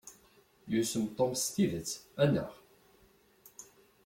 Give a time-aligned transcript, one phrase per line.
[0.71, 1.89] Yussem Tom s tidet,
[2.23, 2.51] anaɣ?